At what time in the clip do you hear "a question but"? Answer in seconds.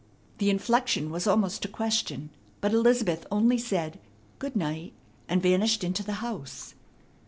1.63-2.73